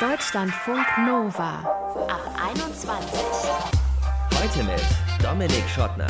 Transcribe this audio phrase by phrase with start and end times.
[0.00, 1.58] Deutschlandfunk Nova
[2.06, 2.20] ab
[2.54, 3.10] 21.
[4.32, 4.80] Heute mit
[5.20, 6.06] Dominik Schottner.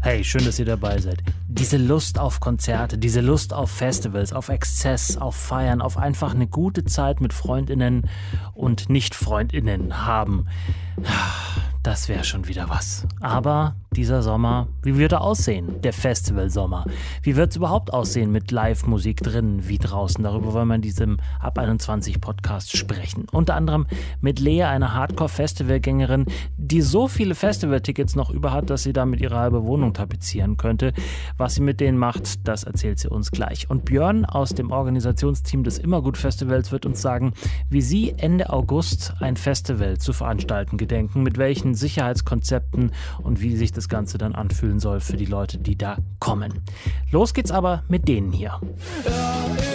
[0.00, 1.18] Hey, schön, dass ihr dabei seid.
[1.56, 6.48] Diese Lust auf Konzerte, diese Lust auf Festivals, auf Exzess, auf Feiern, auf einfach eine
[6.48, 8.10] gute Zeit mit Freundinnen
[8.54, 10.46] und Nicht-Freundinnen haben.
[11.84, 13.06] Das wäre schon wieder was.
[13.20, 15.82] Aber dieser Sommer, wie wird er aussehen?
[15.82, 16.86] Der Festivalsommer.
[17.22, 20.24] Wie wird es überhaupt aussehen mit Live-Musik drin wie draußen?
[20.24, 23.26] Darüber wollen wir in diesem Ab 21 Podcast sprechen.
[23.30, 23.86] Unter anderem
[24.22, 26.24] mit Lea, einer Hardcore-Festivalgängerin,
[26.56, 30.94] die so viele Festivaltickets noch über hat, dass sie damit ihre halbe Wohnung tapezieren könnte.
[31.36, 33.68] Was sie mit denen macht, das erzählt sie uns gleich.
[33.68, 37.34] Und Björn aus dem Organisationsteam des Immergut-Festivals wird uns sagen,
[37.68, 43.72] wie sie Ende August ein Festival zu veranstalten gedenken, mit welchen Sicherheitskonzepten und wie sich
[43.72, 46.62] das Ganze dann anfühlen soll für die Leute, die da kommen.
[47.10, 48.60] Los geht's aber mit denen hier.
[49.04, 49.34] Ja,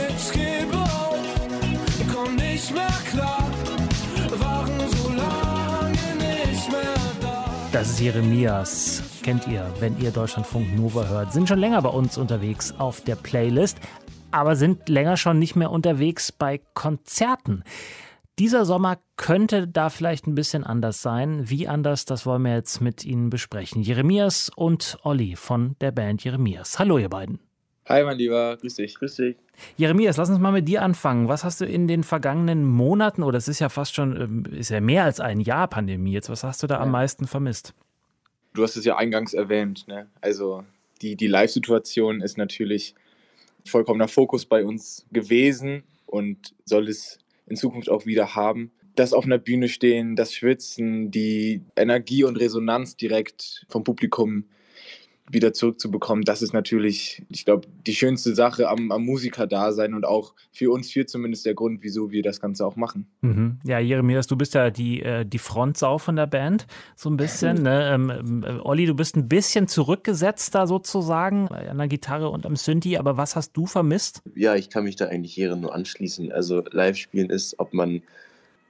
[0.09, 1.17] ich gebe auf,
[2.13, 3.49] komm nicht mehr klar.
[7.71, 9.18] Das ist Jeremias.
[9.23, 11.33] Kennt ihr, wenn ihr Deutschlandfunk Nova hört.
[11.33, 13.77] Sind schon länger bei uns unterwegs auf der Playlist,
[14.31, 17.63] aber sind länger schon nicht mehr unterwegs bei Konzerten.
[18.39, 21.49] Dieser Sommer könnte da vielleicht ein bisschen anders sein.
[21.49, 23.81] Wie anders, das wollen wir jetzt mit Ihnen besprechen.
[23.81, 26.79] Jeremias und Olli von der Band Jeremias.
[26.79, 27.39] Hallo, ihr beiden.
[27.87, 28.95] Hi, mein Lieber, grüß dich.
[28.95, 29.35] Grüß dich.
[29.75, 31.27] Jeremias, lass uns mal mit dir anfangen.
[31.27, 34.69] Was hast du in den vergangenen Monaten, oder es ist ja fast schon, ähm, ist
[34.69, 37.73] ja mehr als ein Jahr Pandemie jetzt, was hast du da am meisten vermisst?
[38.53, 40.09] Du hast es ja eingangs erwähnt, ne?
[40.21, 40.63] Also
[41.01, 42.95] die, die Live-Situation ist natürlich
[43.65, 48.71] vollkommener Fokus bei uns gewesen und soll es in Zukunft auch wieder haben.
[48.95, 54.45] Das auf einer Bühne stehen, das Schwitzen, die Energie und Resonanz direkt vom Publikum
[55.31, 60.33] wieder zurückzubekommen, das ist natürlich, ich glaube, die schönste Sache am, am Musiker-Dasein und auch
[60.51, 63.07] für uns vier zumindest der Grund, wieso wir das Ganze auch machen.
[63.21, 63.59] Mhm.
[63.63, 66.65] Ja, Jeremias, du bist ja die, äh, die Frontsau von der Band,
[66.95, 67.63] so ein bisschen.
[67.63, 67.91] Ne?
[67.93, 72.55] Ähm, äh, Olli, du bist ein bisschen zurückgesetzt da sozusagen, an der Gitarre und am
[72.55, 74.21] Synthi, aber was hast du vermisst?
[74.35, 76.31] Ja, ich kann mich da eigentlich Jere nur anschließen.
[76.31, 78.01] Also Live-Spielen ist, ob man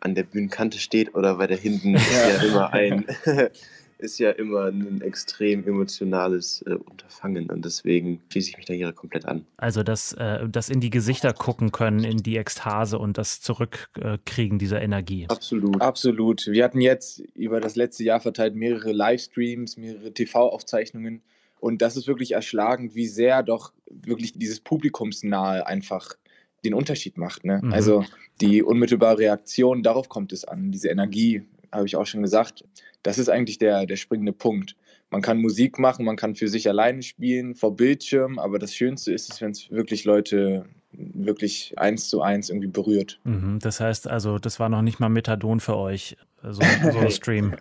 [0.01, 3.05] an der Bühnenkante steht oder weiter hinten, ist ja immer ein
[3.99, 8.91] ist ja immer ein extrem emotionales äh, Unterfangen und deswegen schließe ich mich da hier
[8.93, 9.45] komplett an.
[9.57, 14.57] Also das, äh, das in die Gesichter gucken können, in die Ekstase und das Zurückkriegen
[14.57, 15.25] äh, dieser Energie.
[15.29, 15.81] Absolut.
[15.81, 16.47] Absolut.
[16.47, 21.21] Wir hatten jetzt über das letzte Jahr verteilt mehrere Livestreams, mehrere TV-Aufzeichnungen
[21.59, 26.16] und das ist wirklich erschlagend, wie sehr doch wirklich dieses Publikumsnahe einfach
[26.63, 27.43] den Unterschied macht.
[27.43, 27.59] Ne?
[27.61, 27.73] Mhm.
[27.73, 28.05] Also
[28.41, 32.63] die unmittelbare Reaktion, darauf kommt es an, diese Energie, habe ich auch schon gesagt.
[33.03, 34.75] Das ist eigentlich der, der springende Punkt.
[35.09, 39.11] Man kann Musik machen, man kann für sich alleine spielen, vor Bildschirm, aber das Schönste
[39.13, 43.19] ist es, wenn es wirklich Leute wirklich eins zu eins irgendwie berührt.
[43.23, 46.61] Mhm, das heißt also, das war noch nicht mal Methadon für euch, so,
[46.91, 47.55] so ein Stream.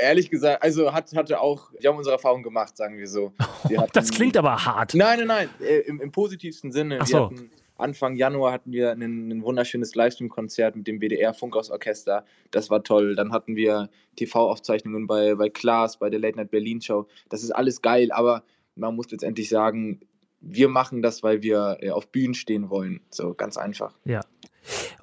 [0.00, 3.32] Ehrlich gesagt, also hat, hatte auch, wir haben unsere Erfahrung gemacht, sagen wir so.
[3.64, 4.94] Hatten, das klingt aber hart.
[4.94, 6.98] Nein, nein, nein, äh, im, im positivsten Sinne.
[7.00, 7.24] Ach so.
[7.26, 12.24] Hatten, Anfang Januar hatten wir ein, ein wunderschönes Livestream-Konzert mit dem WDR Funkhausorchester.
[12.50, 13.14] Das war toll.
[13.14, 17.06] Dann hatten wir TV-Aufzeichnungen bei, bei Klaas, bei der Late Night Berlin Show.
[17.28, 20.00] Das ist alles geil, aber man muss letztendlich sagen,
[20.40, 23.00] wir machen das, weil wir äh, auf Bühnen stehen wollen.
[23.10, 23.94] So ganz einfach.
[24.04, 24.20] Ja.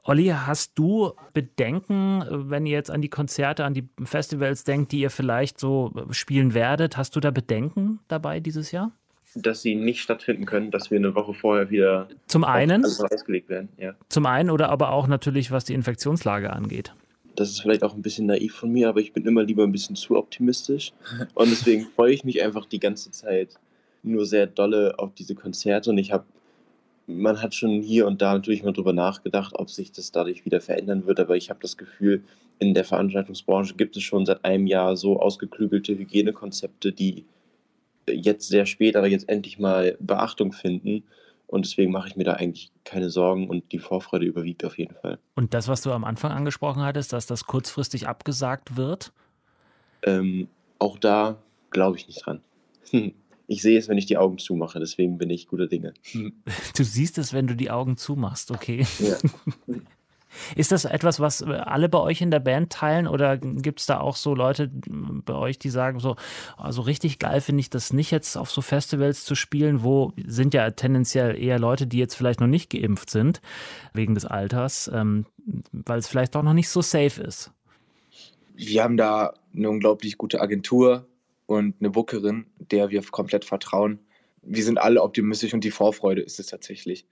[0.04, 5.02] Olli, hast du Bedenken, wenn ihr jetzt an die Konzerte, an die Festivals denkt, die
[5.02, 6.96] ihr vielleicht so spielen werdet?
[6.96, 8.92] Hast du da Bedenken dabei dieses Jahr?
[9.42, 13.70] Dass sie nicht stattfinden können, dass wir eine Woche vorher wieder zum einen ausgelegt werden.
[13.78, 13.94] Ja.
[14.10, 16.94] Zum einen oder aber auch natürlich, was die Infektionslage angeht.
[17.36, 19.72] Das ist vielleicht auch ein bisschen naiv von mir, aber ich bin immer lieber ein
[19.72, 20.92] bisschen zu optimistisch.
[21.36, 23.50] Und deswegen freue ich mich einfach die ganze Zeit
[24.02, 25.92] nur sehr dolle auf diese Konzerte.
[25.92, 26.26] Und ich habe,
[27.06, 30.62] man hat schon hier und da natürlich mal drüber nachgedacht, ob sich das dadurch wieder
[30.62, 31.20] verändern wird.
[31.20, 32.24] Aber ich habe das Gefühl,
[32.60, 37.24] in der Veranstaltungsbranche gibt es schon seit einem Jahr so ausgeklügelte Hygienekonzepte, die
[38.10, 41.04] jetzt sehr spät, aber jetzt endlich mal Beachtung finden.
[41.48, 44.96] Und deswegen mache ich mir da eigentlich keine Sorgen und die Vorfreude überwiegt auf jeden
[44.96, 45.18] Fall.
[45.36, 49.14] Und das, was du am Anfang angesprochen hattest, dass das kurzfristig abgesagt wird?
[50.04, 52.42] Ähm, auch da glaube ich nicht dran.
[53.50, 55.94] Ich sehe es, wenn ich die Augen zumache, deswegen bin ich guter Dinge.
[56.76, 58.86] Du siehst es, wenn du die Augen zumachst, okay.
[59.00, 59.18] Ja.
[60.56, 64.00] Ist das etwas, was alle bei euch in der Band teilen oder gibt es da
[64.00, 66.16] auch so Leute bei euch, die sagen so,
[66.58, 70.54] also richtig geil finde ich das nicht jetzt auf so Festivals zu spielen, wo sind
[70.54, 73.42] ja tendenziell eher Leute, die jetzt vielleicht noch nicht geimpft sind
[73.94, 75.26] wegen des Alters, ähm,
[75.72, 77.52] weil es vielleicht auch noch nicht so safe ist.
[78.56, 81.08] Wir haben da eine unglaublich gute Agentur
[81.46, 84.00] und eine Bookerin, der wir komplett vertrauen.
[84.42, 87.06] Wir sind alle optimistisch und die Vorfreude ist es tatsächlich.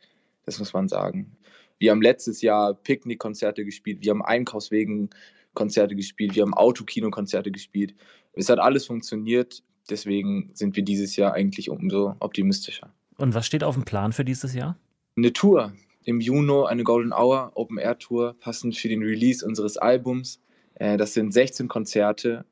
[0.46, 1.36] Das muss man sagen.
[1.78, 7.96] Wir haben letztes Jahr Picknickkonzerte gespielt, wir haben Einkaufswegen-Konzerte gespielt, wir haben Autokino-Konzerte gespielt.
[8.34, 12.94] Es hat alles funktioniert, deswegen sind wir dieses Jahr eigentlich umso optimistischer.
[13.18, 14.78] Und was steht auf dem Plan für dieses Jahr?
[15.18, 15.74] Eine Tour.
[16.04, 20.40] Im Juni eine Golden Hour Open Air Tour, passend für den Release unseres Albums.
[20.76, 22.46] Äh, das sind 16 Konzerte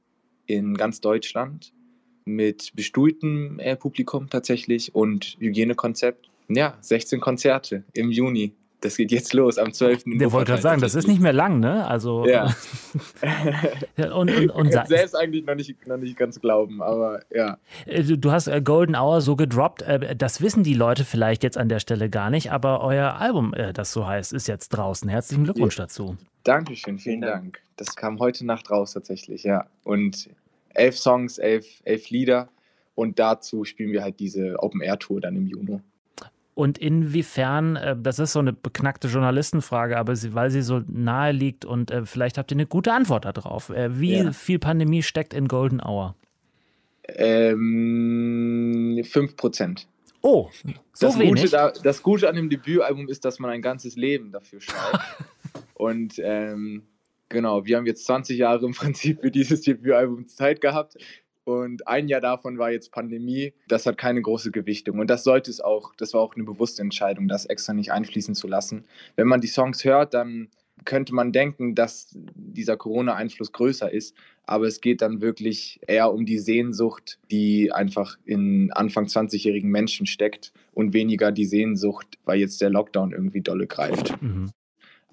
[0.47, 1.71] in ganz Deutschland
[2.25, 6.29] mit bestuhltem äh, Publikum tatsächlich und Hygienekonzept.
[6.49, 8.53] Ja, 16 Konzerte im Juni.
[8.83, 10.03] Das geht jetzt los am 12.
[10.19, 11.87] Der wollte gerade sagen, das ist nicht mehr lang, ne?
[11.87, 12.53] Also Ja.
[13.97, 16.81] Ja, und, und, und Ich sa- kann selbst eigentlich noch nicht, noch nicht ganz glauben,
[16.81, 17.57] aber ja.
[17.85, 19.83] äh, du du hast äh, Golden Hour so gedroppt.
[19.83, 23.53] äh, Das wissen die Leute vielleicht jetzt an der Stelle gar nicht, aber euer Album,
[23.73, 25.07] das so heißt, ist jetzt draußen.
[25.09, 26.17] Herzlichen Glückwunsch dazu.
[26.43, 27.33] Dankeschön, vielen Vielen Dank.
[27.43, 27.59] Dank.
[27.77, 29.65] Das kam heute Nacht raus tatsächlich, ja.
[29.83, 30.29] Und
[30.73, 32.49] elf Songs, elf, elf Lieder
[32.95, 35.79] und dazu spielen wir halt diese Open-Air-Tour dann im Juni.
[36.55, 41.31] Und inwiefern, äh, das ist so eine beknackte Journalistenfrage, aber sie, weil sie so nahe
[41.31, 43.69] liegt und äh, vielleicht habt ihr eine gute Antwort darauf.
[43.69, 44.31] Äh, Wie Ja.
[44.31, 46.15] viel Pandemie steckt in Golden Hour?
[47.07, 49.87] Ähm, 5%.
[50.21, 50.49] Oh,
[50.93, 51.41] so das, wenig.
[51.41, 55.03] Gute da, das Gute an dem Debütalbum ist, dass man ein ganzes Leben dafür schreibt.
[55.73, 56.83] und ähm,
[57.29, 60.95] genau, wir haben jetzt 20 Jahre im Prinzip für dieses Debütalbum Zeit gehabt.
[61.45, 63.53] Und ein Jahr davon war jetzt Pandemie.
[63.67, 64.99] Das hat keine große Gewichtung.
[64.99, 68.35] Und das sollte es auch, das war auch eine bewusste Entscheidung, das extra nicht einfließen
[68.35, 68.85] zu lassen.
[69.15, 70.49] Wenn man die Songs hört, dann
[70.85, 74.15] könnte man denken, dass dieser Corona-Einfluss größer ist.
[74.45, 80.05] Aber es geht dann wirklich eher um die Sehnsucht, die einfach in Anfang 20-jährigen Menschen
[80.05, 84.21] steckt und weniger die Sehnsucht, weil jetzt der Lockdown irgendwie dolle greift.
[84.21, 84.51] Mhm.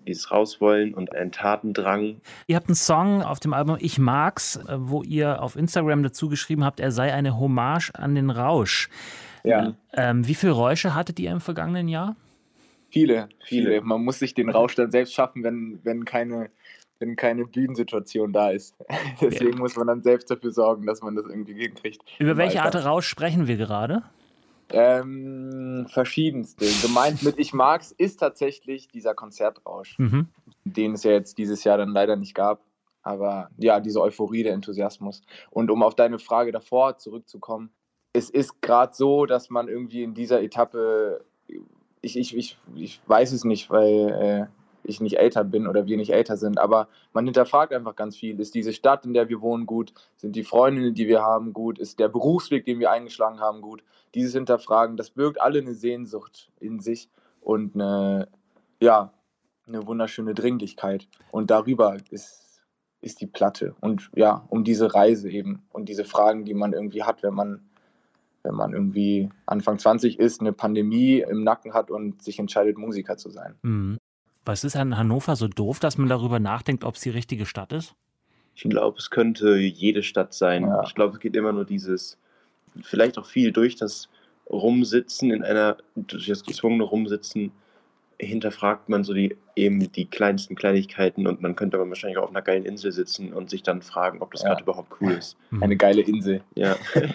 [0.07, 2.21] Dieses Rauswollen und ein Tatendrang.
[2.47, 6.29] Ihr habt einen Song auf dem Album Ich mag's, äh, wo ihr auf Instagram dazu
[6.29, 8.89] geschrieben habt, er sei eine Hommage an den Rausch.
[9.45, 12.17] Ja, Ähm, wie viele Räusche hattet ihr im vergangenen Jahr?
[12.91, 13.81] viele, viele.
[13.81, 16.51] Man muss sich den Rausch dann selbst schaffen, wenn, wenn, keine,
[16.99, 18.77] wenn keine Bühnensituation da ist.
[19.21, 22.03] Deswegen muss man dann selbst dafür sorgen, dass man das irgendwie hinkriegt.
[22.19, 22.75] Über welche Art.
[22.85, 24.03] Rausch sprechen wir gerade?
[24.73, 26.67] Ähm, verschiedenste.
[26.83, 29.99] Gemeint mit Ich mag's ist tatsächlich dieser Konzertrausch.
[29.99, 30.29] Mhm.
[30.65, 32.63] den es ja jetzt dieses Jahr dann leider nicht gab.
[33.03, 35.23] Aber ja, diese Euphorie, der Enthusiasmus.
[35.51, 37.71] Und um auf deine Frage davor zurückzukommen,
[38.13, 41.25] es ist gerade so, dass man irgendwie in dieser Etappe,
[42.03, 45.97] ich, ich, ich, ich weiß es nicht, weil äh, ich nicht älter bin oder wir
[45.97, 48.39] nicht älter sind, aber man hinterfragt einfach ganz viel.
[48.41, 49.93] Ist diese Stadt, in der wir wohnen, gut?
[50.17, 51.79] Sind die Freundinnen, die wir haben, gut?
[51.79, 53.83] Ist der Berufsweg, den wir eingeschlagen haben, gut?
[54.15, 57.09] Dieses Hinterfragen, das birgt alle eine Sehnsucht in sich
[57.41, 58.29] und eine,
[58.81, 59.13] ja,
[59.67, 61.09] eine wunderschöne Dringlichkeit.
[61.31, 62.63] Und darüber ist,
[63.01, 63.75] ist die Platte.
[63.81, 67.63] Und ja, um diese Reise eben und diese Fragen, die man irgendwie hat, wenn man,
[68.43, 73.17] wenn man irgendwie Anfang 20 ist, eine Pandemie im Nacken hat und sich entscheidet, Musiker
[73.17, 73.57] zu sein.
[73.63, 73.99] Mhm.
[74.45, 77.73] Was ist an Hannover so doof, dass man darüber nachdenkt, ob es die richtige Stadt
[77.73, 77.95] ist?
[78.55, 80.65] Ich glaube, es könnte jede Stadt sein.
[80.65, 80.83] Ja.
[80.85, 82.19] Ich glaube, es geht immer nur dieses,
[82.83, 84.09] vielleicht auch viel durch das
[84.51, 87.53] Rumsitzen in einer, durch das gezwungene Rumsitzen,
[88.27, 92.31] hinterfragt man so die eben die kleinsten Kleinigkeiten und man könnte aber wahrscheinlich auch auf
[92.31, 94.49] einer geilen Insel sitzen und sich dann fragen, ob das Ja.
[94.51, 95.37] gerade überhaupt cool ist.
[95.61, 96.43] Eine geile Insel.
[96.55, 96.77] Ja.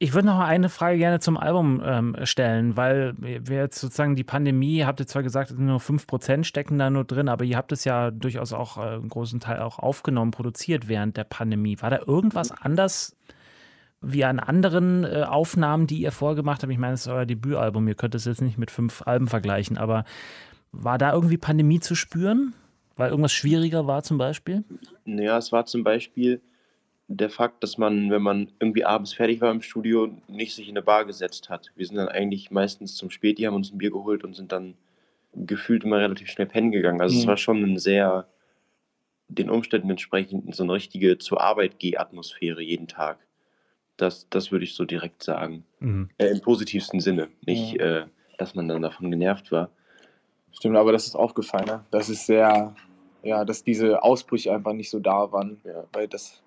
[0.00, 4.14] Ich würde noch mal eine Frage gerne zum Album ähm, stellen, weil wir jetzt sozusagen
[4.14, 7.72] die Pandemie, habt ihr zwar gesagt, nur 5% stecken da nur drin, aber ihr habt
[7.72, 11.78] es ja durchaus auch äh, einen großen Teil auch aufgenommen, produziert während der Pandemie.
[11.80, 13.16] War da irgendwas anders
[14.00, 16.72] wie an anderen äh, Aufnahmen, die ihr vorgemacht habt?
[16.72, 19.76] Ich meine, es ist euer Debütalbum, ihr könnt es jetzt nicht mit fünf Alben vergleichen,
[19.78, 20.04] aber
[20.72, 22.54] war da irgendwie Pandemie zu spüren?
[22.96, 24.64] Weil irgendwas schwieriger war zum Beispiel?
[25.04, 26.40] Naja, es war zum Beispiel
[27.06, 30.76] der Fakt, dass man, wenn man irgendwie abends fertig war im Studio, nicht sich in
[30.76, 31.70] eine Bar gesetzt hat.
[31.76, 34.74] Wir sind dann eigentlich meistens zum Späti, haben uns ein Bier geholt und sind dann
[35.34, 37.00] gefühlt immer relativ schnell pennen gegangen.
[37.00, 37.28] Also es Mhm.
[37.28, 38.26] war schon ein sehr,
[39.28, 43.18] den Umständen entsprechend, so eine richtige zur Arbeit geh Atmosphäre jeden Tag.
[43.96, 45.64] Das, das würde ich so direkt sagen.
[45.80, 46.10] Mhm.
[46.18, 47.28] Äh, Im positivsten Sinne.
[47.46, 48.06] Nicht, äh,
[48.38, 49.70] dass man dann davon genervt war.
[50.52, 51.66] Stimmt, aber das ist aufgefallen.
[51.66, 51.84] Ne?
[51.90, 52.74] Das ist sehr,
[53.22, 55.84] ja, dass diese Ausbrüche einfach nicht so da waren, Ja.
[55.92, 56.42] weil das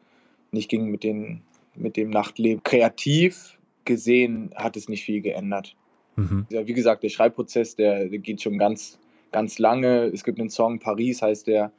[0.51, 1.41] nicht ging mit, den,
[1.75, 2.63] mit dem Nachtleben.
[2.63, 5.75] Kreativ gesehen hat es nicht viel geändert.
[6.15, 6.45] Mhm.
[6.49, 8.99] Ja, wie gesagt, der Schreibprozess, der, der geht schon ganz,
[9.31, 10.05] ganz lange.
[10.05, 11.71] Es gibt einen Song, Paris heißt der,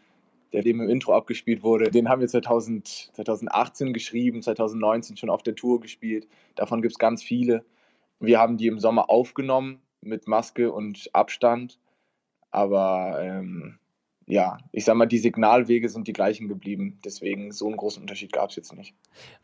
[0.53, 1.91] der dem im Intro abgespielt wurde.
[1.91, 6.27] Den haben wir 2000, 2018 geschrieben, 2019 schon auf der Tour gespielt.
[6.55, 7.65] Davon gibt es ganz viele.
[8.21, 11.79] Wir haben die im Sommer aufgenommen mit Maske und Abstand.
[12.53, 13.79] Aber ähm,
[14.27, 16.99] ja, ich sag mal, die Signalwege sind die gleichen geblieben.
[17.05, 18.95] Deswegen so einen großen Unterschied gab es jetzt nicht.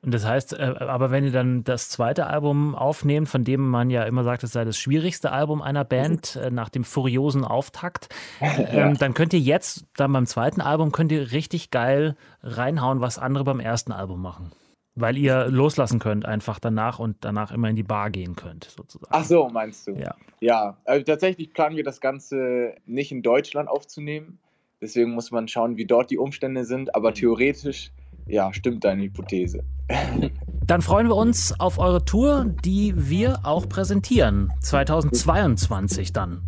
[0.03, 3.91] Und das heißt, äh, aber wenn ihr dann das zweite Album aufnehmt, von dem man
[3.91, 8.09] ja immer sagt, es sei das schwierigste Album einer Band äh, nach dem furiosen Auftakt,
[8.41, 13.19] ähm, dann könnt ihr jetzt, dann beim zweiten Album, könnt ihr richtig geil reinhauen, was
[13.19, 14.53] andere beim ersten Album machen.
[15.01, 19.11] Weil ihr loslassen könnt einfach danach und danach immer in die Bar gehen könnt, sozusagen.
[19.11, 19.93] Ach so, meinst du?
[19.93, 20.15] Ja.
[20.41, 24.39] Ja, also tatsächlich planen wir das Ganze nicht in Deutschland aufzunehmen.
[24.81, 26.95] Deswegen muss man schauen, wie dort die Umstände sind.
[26.95, 27.93] Aber theoretisch,
[28.27, 29.65] ja, stimmt deine Hypothese.
[30.67, 34.53] Dann freuen wir uns auf eure Tour, die wir auch präsentieren.
[34.61, 36.43] 2022 dann.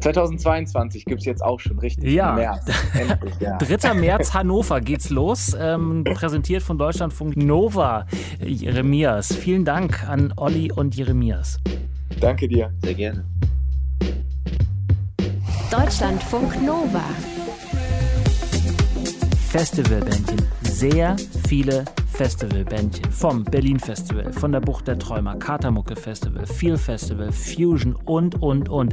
[0.00, 2.12] 2022 gibt es jetzt auch schon richtig.
[2.12, 2.30] Ja.
[2.30, 2.66] Im März.
[2.94, 3.58] Endlich, ja.
[3.58, 3.94] 3.
[3.94, 5.56] März Hannover geht's los.
[5.58, 8.06] Ähm, präsentiert von Deutschlandfunk Nova.
[8.40, 9.34] Jeremias.
[9.34, 11.58] Vielen Dank an Olli und Jeremias.
[12.20, 12.72] Danke dir.
[12.82, 13.24] Sehr gerne.
[15.70, 17.04] Deutschlandfunk Nova.
[19.50, 20.42] Festivalbändchen.
[20.62, 21.16] Sehr
[21.46, 21.84] viele
[22.18, 23.12] Festivalbändchen.
[23.12, 28.68] Vom Berlin Festival, von der Bucht der Träumer, Katermucke Festival, Feel Festival, Fusion und, und,
[28.68, 28.92] und.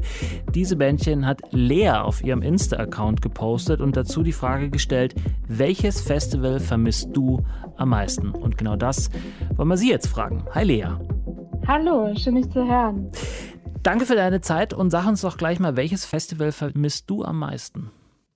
[0.54, 5.16] Diese Bändchen hat Lea auf ihrem Insta-Account gepostet und dazu die Frage gestellt,
[5.48, 7.44] welches Festival vermisst du
[7.78, 8.30] am meisten?
[8.30, 9.10] Und genau das
[9.56, 10.46] wollen wir sie jetzt fragen.
[10.54, 10.90] Hi Lea.
[11.66, 13.10] Hallo, schön dich zu hören.
[13.82, 17.40] Danke für deine Zeit und sag uns doch gleich mal, welches Festival vermisst du am
[17.40, 17.90] meisten?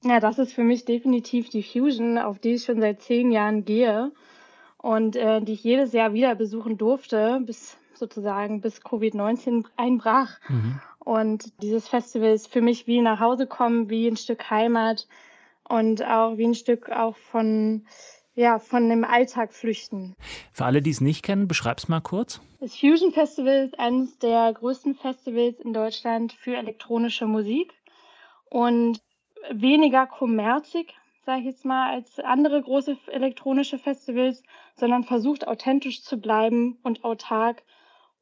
[0.03, 3.65] Ja, das ist für mich definitiv die Fusion, auf die ich schon seit zehn Jahren
[3.65, 4.11] gehe
[4.81, 10.39] und äh, die ich jedes Jahr wieder besuchen durfte, bis sozusagen bis Covid-19 einbrach.
[10.99, 15.07] Und dieses Festival ist für mich wie nach Hause kommen, wie ein Stück Heimat
[15.67, 17.85] und auch wie ein Stück auch von,
[18.35, 20.15] ja, von dem Alltag flüchten.
[20.53, 22.41] Für alle, die es nicht kennen, beschreib's mal kurz.
[22.59, 27.73] Das Fusion Festival ist eines der größten Festivals in Deutschland für elektronische Musik
[28.49, 29.01] und
[29.51, 30.93] weniger kommerzig,
[31.29, 34.41] sage ich jetzt mal, als andere große elektronische Festivals,
[34.73, 37.61] sondern versucht authentisch zu bleiben und autark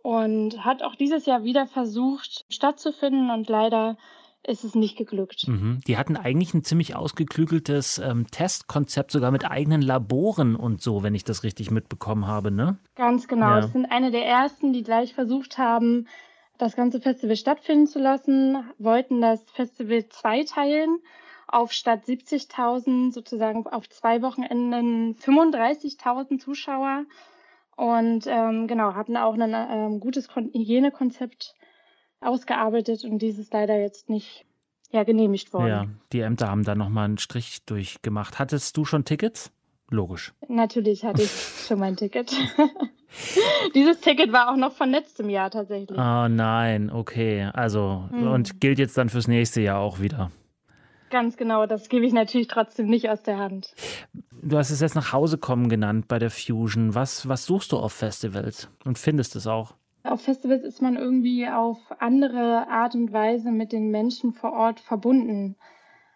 [0.03, 3.97] und hat auch dieses Jahr wieder versucht stattzufinden und leider
[4.43, 5.47] ist es nicht geglückt.
[5.47, 5.79] Mhm.
[5.87, 11.15] Die hatten eigentlich ein ziemlich ausgeklügeltes ähm, Testkonzept, sogar mit eigenen Laboren und so, wenn
[11.15, 12.77] ich das richtig mitbekommen habe, ne?
[12.95, 13.51] Ganz genau.
[13.51, 13.59] Ja.
[13.59, 16.09] Es sind eine der ersten, die gleich versucht haben,
[16.57, 20.99] das ganze Festival stattfinden zu lassen, wollten das Festival zweiteilen
[21.47, 27.05] auf statt 70.000 sozusagen auf zwei Wochenenden 35.000 Zuschauer
[27.75, 31.55] und ähm, genau hatten auch ein ähm, gutes Kon Hygienekonzept
[32.19, 34.45] ausgearbeitet und dieses leider jetzt nicht
[34.91, 35.67] ja, genehmigt worden.
[35.67, 38.39] Ja, die Ämter haben da nochmal einen Strich durchgemacht.
[38.39, 39.51] Hattest du schon Tickets?
[39.89, 40.33] Logisch.
[40.47, 41.31] Natürlich hatte ich
[41.67, 42.31] schon mein Ticket.
[43.75, 45.97] Dieses Ticket war auch noch von letztem Jahr tatsächlich.
[45.97, 47.49] Oh nein, okay.
[47.53, 48.27] Also, Mhm.
[48.27, 50.31] und gilt jetzt dann fürs nächste Jahr auch wieder.
[51.09, 53.73] Ganz genau, das gebe ich natürlich trotzdem nicht aus der Hand.
[54.41, 56.95] Du hast es jetzt nach Hause kommen genannt bei der Fusion.
[56.95, 59.73] Was, was suchst du auf Festivals und findest es auch?
[60.03, 64.79] Auf Festivals ist man irgendwie auf andere Art und Weise mit den Menschen vor Ort
[64.79, 65.57] verbunden.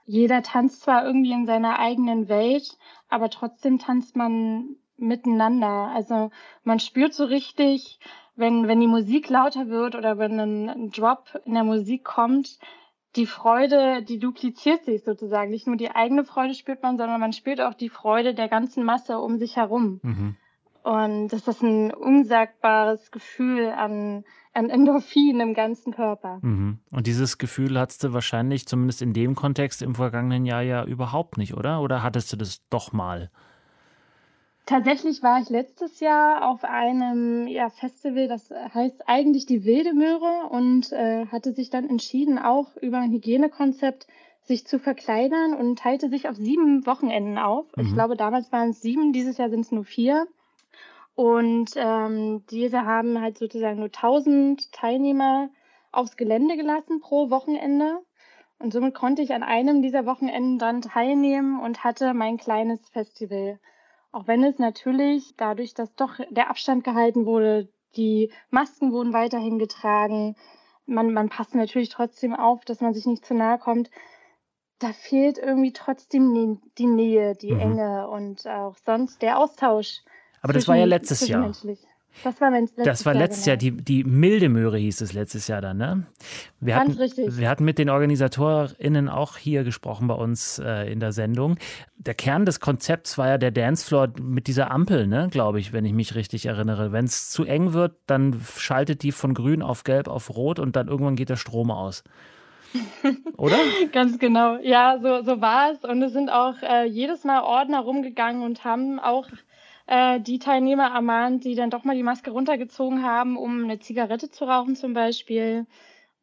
[0.06, 2.78] Jeder tanzt zwar irgendwie in seiner eigenen Welt,
[3.10, 5.92] aber trotzdem tanzt man miteinander.
[5.94, 6.32] Also
[6.64, 8.00] man spürt so richtig,
[8.36, 12.60] wenn, wenn die Musik lauter wird oder wenn ein, ein Drop in der Musik kommt,
[13.16, 15.52] die Freude, die dupliziert sich sozusagen.
[15.52, 18.84] Nicht nur die eigene Freude spürt man, sondern man spürt auch die Freude der ganzen
[18.84, 20.00] Masse um sich herum.
[20.04, 20.36] Mhm.
[20.84, 26.40] Und das ist ein unsagbares Gefühl an, an Endorphin im ganzen Körper.
[26.42, 26.80] Mhm.
[26.90, 31.38] Und dieses Gefühl hattest du wahrscheinlich, zumindest in dem Kontext, im vergangenen Jahr ja überhaupt
[31.38, 31.82] nicht, oder?
[31.82, 33.30] Oder hattest du das doch mal?
[34.66, 40.48] Tatsächlich war ich letztes Jahr auf einem ja, Festival, das heißt eigentlich die Wilde Möhre
[40.50, 44.08] und äh, hatte sich dann entschieden, auch über ein Hygienekonzept
[44.44, 47.66] sich zu verkleinern und teilte sich auf sieben Wochenenden auf.
[47.78, 47.94] Ich Mhm.
[47.94, 50.28] glaube, damals waren es sieben, dieses Jahr sind es nur vier.
[51.16, 55.50] Und ähm, diese haben halt sozusagen nur 1000 Teilnehmer
[55.92, 58.00] aufs Gelände gelassen pro Wochenende.
[58.60, 63.60] Und somit konnte ich an einem dieser Wochenenden dran teilnehmen und hatte mein kleines Festival.
[64.12, 69.60] Auch wenn es natürlich dadurch, dass doch der Abstand gehalten wurde, die Masken wurden weiterhin
[69.60, 70.36] getragen,
[70.86, 73.90] man, man passt natürlich trotzdem auf, dass man sich nicht zu nahe kommt.
[74.80, 77.60] Da fehlt irgendwie trotzdem die, Nähe, die Mhm.
[77.60, 80.02] Enge und auch sonst der Austausch.
[80.42, 81.54] Aber das war ja letztes Jahr.
[82.24, 83.52] Das war men- letztes Das war Jahr, letztes genau.
[83.52, 86.06] Jahr, die, die milde Möhre hieß es letztes Jahr dann, ne?
[86.60, 87.38] Wir Ganz hatten, richtig.
[87.38, 91.58] Wir hatten mit den OrganisatorInnen auch hier gesprochen bei uns äh, in der Sendung.
[91.98, 95.86] Der Kern des Konzepts war ja der Dancefloor mit dieser Ampel, ne, glaube ich, wenn
[95.86, 96.92] ich mich richtig erinnere.
[96.92, 100.76] Wenn es zu eng wird, dann schaltet die von grün auf gelb auf rot und
[100.76, 102.04] dann irgendwann geht der Strom aus.
[103.38, 103.58] Oder?
[103.92, 104.58] Ganz genau.
[104.62, 105.84] Ja, so, so war es.
[105.84, 109.28] Und es sind auch äh, jedes Mal Ordner rumgegangen und haben auch
[109.92, 114.32] äh, die Teilnehmer ermahnt, die dann doch mal die Maske runtergezogen haben, um eine Zigarette
[114.32, 115.68] zu rauchen zum Beispiel.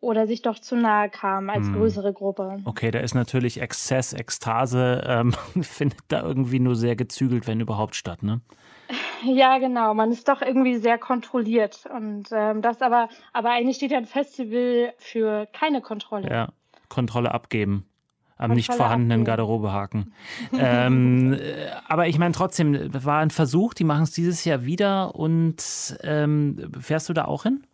[0.01, 1.75] Oder sich doch zu nahe kamen als Hm.
[1.75, 2.59] größere Gruppe.
[2.65, 5.33] Okay, da ist natürlich Exzess, Ekstase, ähm,
[5.63, 8.41] findet da irgendwie nur sehr gezügelt, wenn überhaupt statt, ne?
[9.25, 9.93] Ja, genau.
[9.95, 11.85] Man ist doch irgendwie sehr kontrolliert.
[11.93, 16.31] Und ähm, das aber, aber eigentlich steht ja ein Festival für keine Kontrolle.
[16.31, 16.49] Ja,
[16.89, 17.88] Kontrolle abgeben.
[18.39, 19.25] Am nicht vorhandenen.
[19.25, 20.13] Garderobehaken.
[20.53, 21.39] ähm, äh,
[21.87, 26.71] aber ich meine trotzdem, war ein Versuch, die machen es dieses Jahr wieder und ähm,
[26.81, 27.65] fährst du da auch hin?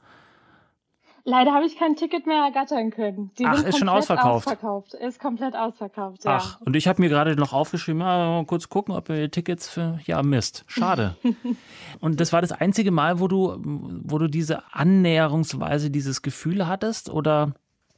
[1.26, 3.30] Leider habe ich kein Ticket mehr ergattern können.
[3.38, 4.46] Die Ach, sind ist schon ausverkauft.
[4.46, 4.92] ausverkauft.
[4.92, 6.36] Ist komplett ausverkauft, ja.
[6.36, 9.66] Ach, und ich habe mir gerade noch aufgeschrieben, ja, mal kurz gucken, ob wir Tickets
[9.66, 9.98] für.
[10.04, 10.64] Ja, Mist.
[10.66, 11.16] Schade.
[12.00, 13.56] und das war das einzige Mal, wo du,
[14.04, 17.08] wo du diese annäherungsweise dieses Gefühl hattest?
[17.08, 17.54] Oder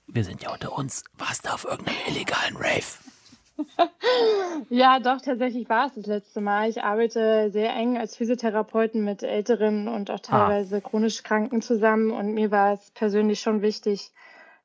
[0.07, 2.85] wir sind ja unter uns, warst du auf irgendeinem illegalen Rave?
[4.69, 6.69] Ja, doch, tatsächlich war es das letzte Mal.
[6.69, 12.11] Ich arbeite sehr eng als Physiotherapeuten mit Älteren und auch teilweise chronisch Kranken zusammen.
[12.11, 14.13] Und mir war es persönlich schon wichtig,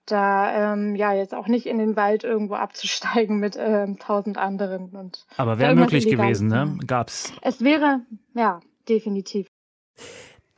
[0.05, 4.89] da ähm, ja jetzt auch nicht in den Wald irgendwo abzusteigen mit ähm, tausend anderen.
[4.89, 6.77] Und Aber wäre möglich gewesen, ne?
[6.85, 7.33] Gab's.
[7.41, 8.01] Es wäre,
[8.33, 9.47] ja, definitiv.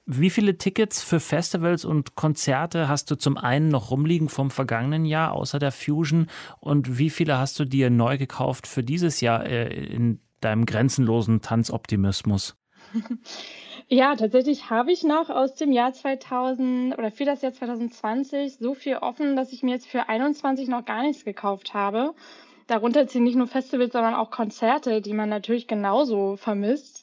[0.05, 5.05] Wie viele Tickets für Festivals und Konzerte hast du zum einen noch rumliegen vom vergangenen
[5.05, 6.27] Jahr, außer der Fusion?
[6.60, 11.41] Und wie viele hast du dir neu gekauft für dieses Jahr äh, in deinem grenzenlosen
[11.41, 12.55] Tanzoptimismus?
[13.89, 18.74] Ja, tatsächlich habe ich noch aus dem Jahr 2000 oder für das Jahr 2020 so
[18.74, 22.15] viel offen, dass ich mir jetzt für 21 noch gar nichts gekauft habe.
[22.67, 27.02] Darunter ziehen nicht nur Festivals, sondern auch Konzerte, die man natürlich genauso vermisst.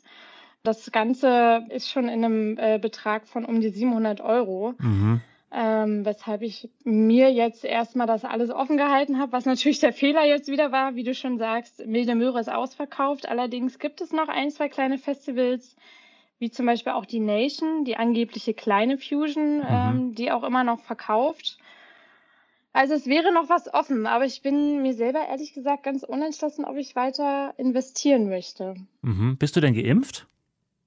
[0.62, 5.20] Das Ganze ist schon in einem äh, Betrag von um die 700 Euro, Mhm.
[5.52, 10.24] ähm, weshalb ich mir jetzt erstmal das alles offen gehalten habe, was natürlich der Fehler
[10.26, 11.86] jetzt wieder war, wie du schon sagst.
[11.86, 13.26] Milde Möhre ist ausverkauft.
[13.28, 15.76] Allerdings gibt es noch ein, zwei kleine Festivals,
[16.38, 20.80] wie zum Beispiel auch die Nation, die angebliche kleine Fusion, ähm, die auch immer noch
[20.80, 21.56] verkauft.
[22.72, 26.64] Also es wäre noch was offen, aber ich bin mir selber ehrlich gesagt ganz unentschlossen,
[26.64, 28.74] ob ich weiter investieren möchte.
[29.02, 29.36] Mhm.
[29.38, 30.26] Bist du denn geimpft?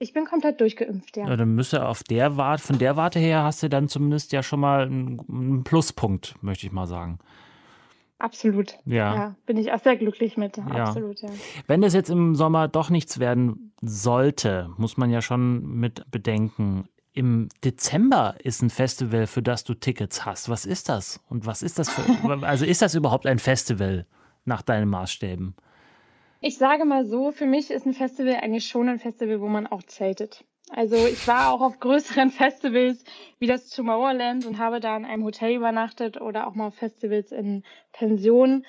[0.03, 1.29] Ich bin komplett durchgeimpft, ja.
[1.29, 4.43] Ja, dann müsste auf der Warte, von der Warte her hast du dann zumindest ja
[4.43, 7.19] schon mal einen, einen Pluspunkt, möchte ich mal sagen.
[8.19, 8.77] Absolut.
[8.83, 9.15] Ja.
[9.15, 10.57] Ja, bin ich auch sehr glücklich mit.
[10.57, 10.65] Ja.
[10.65, 11.29] Absolut, ja.
[11.67, 16.89] Wenn das jetzt im Sommer doch nichts werden sollte, muss man ja schon mit bedenken.
[17.13, 20.49] Im Dezember ist ein Festival, für das du Tickets hast.
[20.49, 21.21] Was ist das?
[21.29, 22.03] Und was ist das für.
[22.43, 24.05] also ist das überhaupt ein Festival
[24.43, 25.55] nach deinen Maßstäben?
[26.45, 29.65] Ich sage mal so, für mich ist ein Festival eigentlich schon ein Festival, wo man
[29.65, 30.43] auch zeltet.
[30.71, 33.05] Also ich war auch auf größeren Festivals
[33.39, 37.31] wie das Tomorrowland und habe da in einem Hotel übernachtet oder auch mal auf Festivals
[37.31, 38.65] in Pensionen.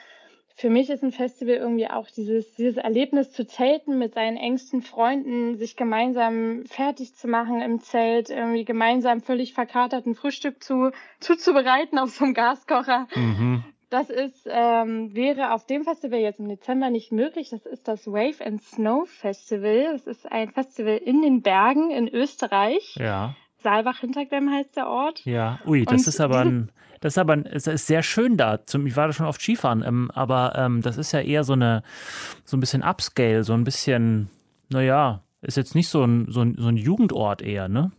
[0.54, 4.82] Für mich ist ein Festival irgendwie auch dieses, dieses Erlebnis zu zelten mit seinen engsten
[4.82, 11.98] Freunden, sich gemeinsam fertig zu machen im Zelt, irgendwie gemeinsam völlig verkaterten Frühstück zu, zuzubereiten
[11.98, 13.08] auf so einem Gaskocher.
[13.16, 13.64] Mhm.
[13.90, 17.50] Das ist, ähm, wäre auf dem Festival jetzt im Dezember nicht möglich.
[17.50, 19.92] Das ist das Wave and Snow Festival.
[19.92, 22.96] Das ist ein Festival in den Bergen in Österreich.
[22.98, 25.24] Ja, Saalbach-Hinterglemm heißt der Ort.
[25.24, 25.58] ja.
[25.66, 26.70] Ui, das Und ist aber ein.
[27.00, 28.64] Das ist aber ein, es ist sehr schön da.
[28.64, 31.52] Zum, ich war da schon oft Skifahren, ähm, aber ähm, das ist ja eher so
[31.52, 31.82] eine,
[32.44, 34.30] so ein bisschen Upscale, so ein bisschen,
[34.70, 37.92] naja, ist jetzt nicht so ein, so ein, so ein Jugendort eher, ne?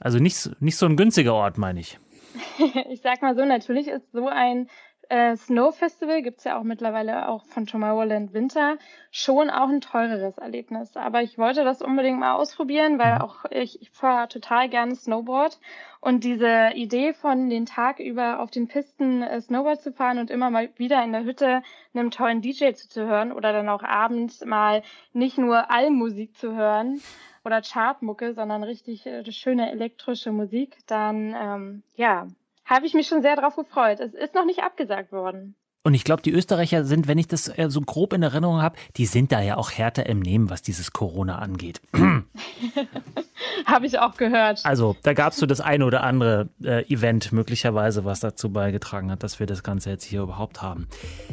[0.00, 1.98] Also nicht, nicht so ein günstiger Ort, meine ich.
[2.90, 4.68] Ich sag mal so, natürlich ist so ein
[5.08, 8.76] äh, Snow Festival, gibt's ja auch mittlerweile auch von Tomorrowland Winter,
[9.10, 10.96] schon auch ein teureres Erlebnis.
[10.96, 15.58] Aber ich wollte das unbedingt mal ausprobieren, weil auch ich, ich fahre total gerne Snowboard.
[16.00, 20.30] Und diese Idee von den Tag über auf den Pisten äh, Snowboard zu fahren und
[20.30, 21.62] immer mal wieder in der Hütte
[21.94, 27.00] einem tollen DJ zuzuhören oder dann auch abends mal nicht nur Allmusik zu hören,
[27.48, 32.26] oder Chartmucke, sondern richtig äh, schöne elektrische Musik, dann ähm, ja,
[32.68, 33.98] habe ich mich schon sehr darauf gefreut.
[33.98, 35.56] Es ist noch nicht abgesagt worden.
[35.88, 38.76] Und ich glaube, die Österreicher sind, wenn ich das äh, so grob in Erinnerung habe,
[38.98, 41.80] die sind da ja auch härter im Nehmen, was dieses Corona angeht.
[43.64, 44.60] Habe ich auch gehört.
[44.64, 49.10] Also, da gab es so das eine oder andere äh, Event möglicherweise, was dazu beigetragen
[49.10, 50.88] hat, dass wir das Ganze jetzt hier überhaupt haben.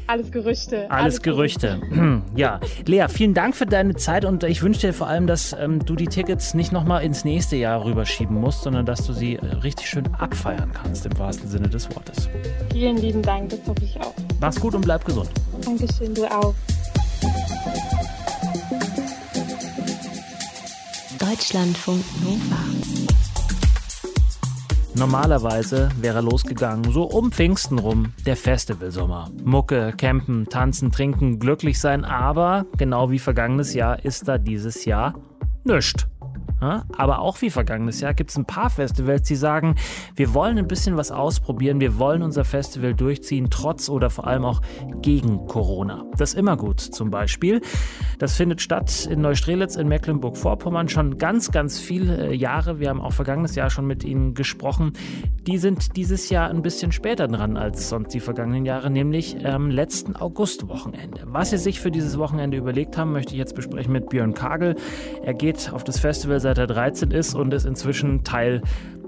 [0.08, 0.90] Alles Gerüchte.
[0.90, 1.82] Alles Gerüchte.
[2.36, 5.84] Ja, Lea, vielen Dank für deine Zeit und ich wünsche dir vor allem, dass ähm,
[5.84, 9.46] du die Tickets nicht nochmal ins nächste Jahr rüberschieben musst, sondern dass du sie äh,
[9.46, 12.30] richtig schön abfeiern kannst, im wahrsten Sinne des Wortes.
[12.72, 14.14] Vielen lieben Dank, das hoffe ich auch.
[14.46, 15.28] Mach's gut und bleib gesund.
[15.62, 16.54] Dankeschön, du auch.
[21.18, 22.60] Deutschlandfunk Nova.
[24.94, 29.32] Normalerweise wäre losgegangen, so um Pfingsten rum, der Festivalsommer.
[29.44, 35.16] Mucke, campen, tanzen, trinken, glücklich sein, aber genau wie vergangenes Jahr ist da dieses Jahr
[35.64, 36.06] nichts.
[36.98, 39.76] Aber auch wie vergangenes Jahr gibt es ein paar Festivals, die sagen,
[40.16, 44.46] wir wollen ein bisschen was ausprobieren, wir wollen unser Festival durchziehen, trotz oder vor allem
[44.46, 44.62] auch
[45.02, 46.06] gegen Corona.
[46.18, 47.62] Das ist immer gut zum Beispiel.
[48.20, 52.80] Das findet statt in Neustrelitz in Mecklenburg-Vorpommern schon ganz, ganz viele Jahre.
[52.80, 54.94] Wir haben auch vergangenes Jahr schon mit ihnen gesprochen.
[55.48, 59.70] Die sind dieses Jahr ein bisschen später dran als sonst die vergangenen Jahre, nämlich am
[59.70, 61.22] letzten Augustwochenende.
[61.26, 64.76] Was sie sich für dieses Wochenende überlegt haben, möchte ich jetzt besprechen mit Björn Kagel.
[65.24, 68.62] Er geht auf das Festival seit er 13 ist und ist inzwischen Teil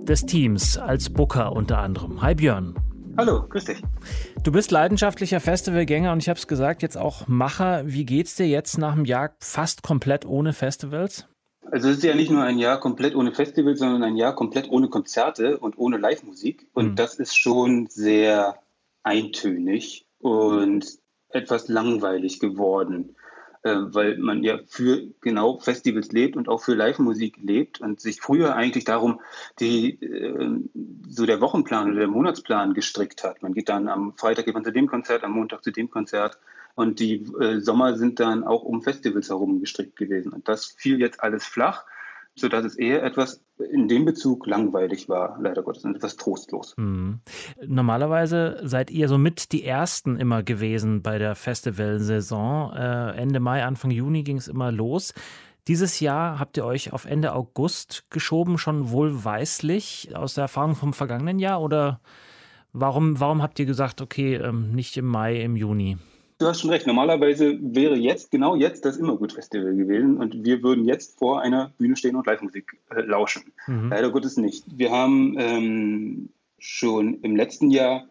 [0.08, 2.22] des Teams als Booker unter anderem.
[2.22, 2.76] Hi Björn.
[3.18, 3.82] Hallo, grüß dich.
[4.44, 7.82] Du bist leidenschaftlicher Festivalgänger und ich habe es gesagt, jetzt auch Macher.
[7.86, 11.28] Wie geht's dir jetzt nach einem Jahr fast komplett ohne Festivals?
[11.72, 14.70] Also es ist ja nicht nur ein Jahr komplett ohne Festivals, sondern ein Jahr komplett
[14.70, 16.68] ohne Konzerte und ohne Live-Musik.
[16.74, 16.96] Und mhm.
[16.96, 18.60] das ist schon sehr
[19.04, 20.86] eintönig und
[21.30, 23.17] etwas langweilig geworden
[23.92, 28.56] weil man ja für genau Festivals lebt und auch für Live-Musik lebt und sich früher
[28.56, 29.20] eigentlich darum
[29.60, 30.60] die, äh,
[31.10, 33.42] so der Wochenplan oder der Monatsplan gestrickt hat.
[33.42, 36.38] Man geht dann am Freitag geht man zu dem Konzert, am Montag zu dem Konzert
[36.76, 40.32] und die äh, Sommer sind dann auch um Festivals herum gestrickt gewesen.
[40.32, 41.86] Und das fiel jetzt alles flach
[42.40, 46.76] sodass es eher etwas in dem Bezug langweilig war, leider Gottes, und etwas trostlos.
[46.78, 47.20] Mhm.
[47.66, 52.74] Normalerweise seid ihr so mit die Ersten immer gewesen bei der Festivalsaison.
[52.74, 55.14] Äh, Ende Mai, Anfang Juni ging es immer los.
[55.68, 60.94] Dieses Jahr habt ihr euch auf Ende August geschoben, schon wohlweislich aus der Erfahrung vom
[60.94, 61.62] vergangenen Jahr?
[61.62, 62.00] Oder
[62.72, 65.98] warum, warum habt ihr gesagt, okay, ähm, nicht im Mai, im Juni?
[66.40, 66.86] Du hast schon recht.
[66.86, 71.96] Normalerweise wäre jetzt, genau jetzt, das Immergut-Festival gewesen und wir würden jetzt vor einer Bühne
[71.96, 73.52] stehen und Live-Musik äh, lauschen.
[73.66, 73.90] Mhm.
[73.90, 74.66] Leider Gottes nicht.
[74.78, 78.08] Wir haben ähm, schon im letzten Jahr,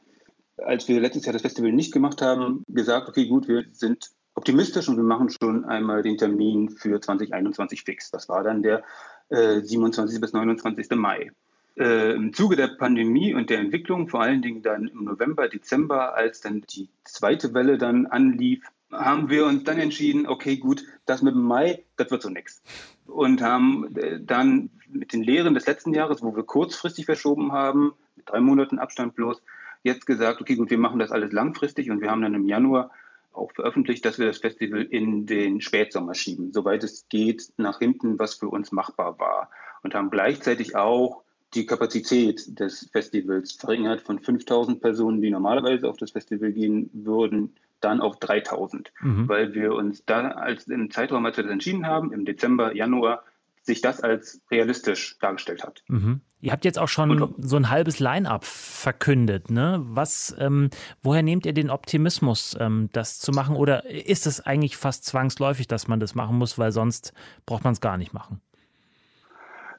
[0.56, 4.88] als wir letztes Jahr das Festival nicht gemacht haben, gesagt, okay, gut, wir sind optimistisch
[4.88, 8.10] und wir machen schon einmal den Termin für 2021 fix.
[8.10, 8.82] Das war dann der
[9.28, 10.20] äh, 27.
[10.20, 10.90] bis 29.
[10.90, 11.30] Mai
[11.76, 16.14] äh, im Zuge der Pandemie und der Entwicklung, vor allen Dingen dann im November, Dezember,
[16.14, 21.22] als dann die zweite Welle dann anlief, haben wir uns dann entschieden, okay, gut, das
[21.22, 22.62] mit dem Mai, das wird so nichts.
[23.06, 27.92] Und haben äh, dann mit den Lehren des letzten Jahres, wo wir kurzfristig verschoben haben,
[28.16, 29.42] mit drei Monaten Abstand bloß,
[29.82, 32.90] jetzt gesagt, okay, gut, wir machen das alles langfristig und wir haben dann im Januar
[33.32, 38.18] auch veröffentlicht, dass wir das Festival in den Spätsommer schieben, soweit es geht, nach hinten,
[38.18, 39.50] was für uns machbar war.
[39.82, 41.22] Und haben gleichzeitig auch
[41.57, 47.55] die Kapazität des Festivals verringert von 5000 Personen, die normalerweise auf das Festival gehen würden,
[47.81, 49.29] dann auf 3000, mhm.
[49.29, 53.25] weil wir uns da als im Zeitraum, als wir das entschieden haben, im Dezember, Januar,
[53.62, 55.83] sich das als realistisch dargestellt hat.
[55.88, 56.21] Mhm.
[56.40, 59.51] Ihr habt jetzt auch schon so ein halbes Line-up verkündet.
[59.51, 59.81] Ne?
[59.83, 60.71] Was, ähm,
[61.03, 63.57] woher nehmt ihr den Optimismus, ähm, das zu machen?
[63.57, 67.12] Oder ist es eigentlich fast zwangsläufig, dass man das machen muss, weil sonst
[67.47, 68.40] braucht man es gar nicht machen?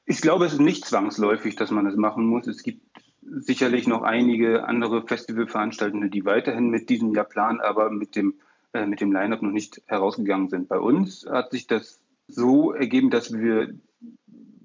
[0.09, 2.47] Ich glaube, es ist nicht zwangsläufig, dass man das machen muss.
[2.47, 2.81] Es gibt
[3.21, 8.35] sicherlich noch einige andere Festivalveranstaltende, die weiterhin mit diesem Jahr planen, aber mit dem,
[8.71, 10.69] äh, mit dem Line-Up noch nicht herausgegangen sind.
[10.69, 13.73] Bei uns hat sich das so ergeben, dass wir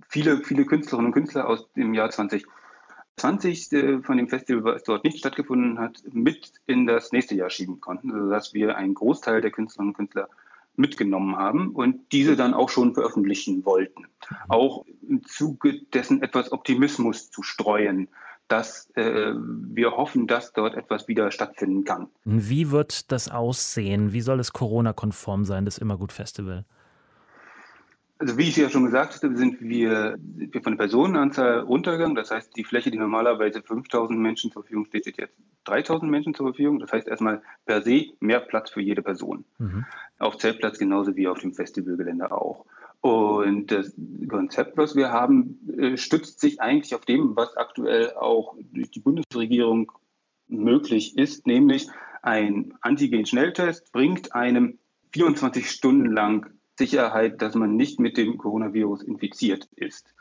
[0.09, 5.03] viele, viele Künstlerinnen und Künstler aus dem Jahr 2020 äh, von dem Festival, was dort
[5.03, 9.51] nicht stattgefunden hat, mit in das nächste Jahr schieben konnten, sodass wir einen Großteil der
[9.51, 10.29] Künstlerinnen und Künstler
[10.77, 14.07] mitgenommen haben und diese dann auch schon veröffentlichen wollten.
[14.49, 18.09] Auch im Zuge dessen etwas Optimismus zu streuen,
[18.49, 22.09] dass äh, wir hoffen, dass dort etwas wieder stattfinden kann.
[22.25, 24.13] Wie wird das aussehen?
[24.13, 26.65] Wie soll es Corona-konform sein, das Immergut-Festival?
[28.23, 32.15] Also wie ich ja schon gesagt habe, sind wir, sind wir von der Personenanzahl runtergegangen.
[32.15, 36.33] Das heißt, die Fläche, die normalerweise 5000 Menschen zur Verfügung steht, steht jetzt 3000 Menschen
[36.33, 36.79] zur Verfügung.
[36.79, 39.45] Das heißt erstmal per se mehr Platz für jede Person.
[39.59, 39.87] Mhm.
[40.21, 42.65] Auf Zeltplatz genauso wie auf dem Festivalgelände auch.
[43.01, 43.93] Und das
[44.29, 49.01] Konzept, was wir haben, äh, stützt sich eigentlich auf dem, was aktuell auch durch die
[49.01, 49.91] Bundesregierung
[50.47, 51.89] möglich ist, nämlich
[52.23, 54.79] ein Antigen-Schnelltest bringt einem
[55.13, 60.15] 24 Stunden lang Sicherheit, dass man nicht mit dem Coronavirus infiziert ist.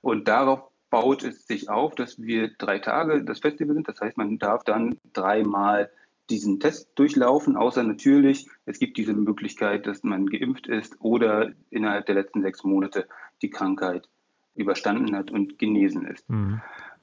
[0.00, 3.88] Und darauf baut es sich auf, dass wir drei Tage das Festival sind.
[3.88, 5.90] Das heißt, man darf dann dreimal
[6.28, 12.06] diesen Test durchlaufen, außer natürlich, es gibt diese Möglichkeit, dass man geimpft ist oder innerhalb
[12.06, 13.06] der letzten sechs Monate
[13.42, 14.08] die Krankheit
[14.54, 16.28] überstanden hat und genesen ist.
[16.28, 16.60] Mhm.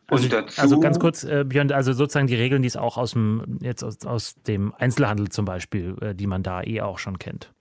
[0.07, 3.11] Also, dazu, also, ganz kurz, äh, Björn, also sozusagen die Regeln, die es auch aus
[3.11, 7.19] dem, jetzt aus, aus dem Einzelhandel zum Beispiel, äh, die man da eh auch schon
[7.19, 7.53] kennt.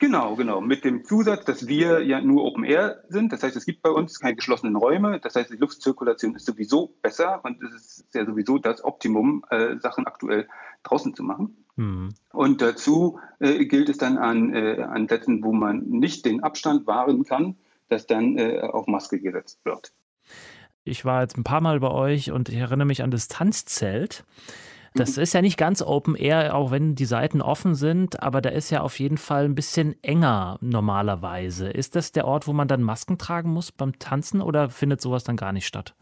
[0.00, 0.62] Genau, genau.
[0.62, 3.34] Mit dem Zusatz, dass wir ja nur Open Air sind.
[3.34, 5.20] Das heißt, es gibt bei uns keine geschlossenen Räume.
[5.20, 9.76] Das heißt, die Luftzirkulation ist sowieso besser und es ist ja sowieso das Optimum, äh,
[9.78, 10.48] Sachen aktuell
[10.84, 11.64] draußen zu machen.
[11.76, 12.14] Mhm.
[12.32, 16.86] Und dazu äh, gilt es dann an, äh, an Plätzen, wo man nicht den Abstand
[16.86, 17.56] wahren kann,
[17.88, 19.92] dass dann äh, auf Maske gesetzt wird.
[20.82, 24.24] Ich war jetzt ein paar Mal bei euch und ich erinnere mich an das Tanzzelt.
[24.94, 28.50] Das ist ja nicht ganz Open Air, auch wenn die Seiten offen sind, aber da
[28.50, 31.68] ist ja auf jeden Fall ein bisschen enger normalerweise.
[31.68, 35.22] Ist das der Ort, wo man dann Masken tragen muss beim Tanzen oder findet sowas
[35.22, 35.94] dann gar nicht statt?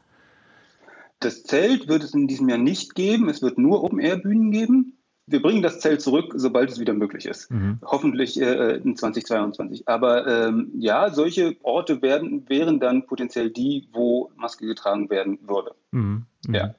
[1.21, 3.29] Das Zelt wird es in diesem Jahr nicht geben.
[3.29, 4.95] Es wird nur Open Air Bühnen geben.
[5.27, 7.51] Wir bringen das Zelt zurück, sobald es wieder möglich ist.
[7.51, 7.81] Mhm.
[7.85, 9.87] Hoffentlich äh, in 2022.
[9.87, 15.75] Aber ähm, ja, solche Orte werden, wären dann potenziell die, wo Maske getragen werden würde.
[15.91, 16.25] Mhm.
[16.47, 16.55] Mhm.
[16.55, 16.75] Ja.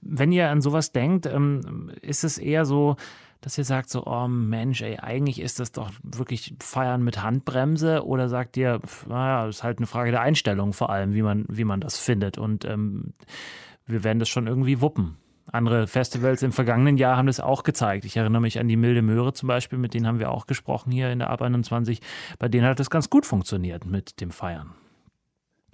[0.00, 2.96] Wenn ihr an sowas denkt, ähm, ist es eher so,
[3.40, 8.04] dass ihr sagt so, oh Mensch, ey, eigentlich ist das doch wirklich Feiern mit Handbremse
[8.04, 11.64] oder sagt ihr, naja, ist halt eine Frage der Einstellung vor allem, wie man, wie
[11.64, 13.12] man das findet und ähm,
[13.86, 15.16] wir werden das schon irgendwie wuppen.
[15.52, 18.04] Andere Festivals im vergangenen Jahr haben das auch gezeigt.
[18.04, 20.90] Ich erinnere mich an die Milde Möhre zum Beispiel, mit denen haben wir auch gesprochen
[20.90, 22.00] hier in der Ab 21.
[22.40, 24.72] Bei denen hat das ganz gut funktioniert mit dem Feiern.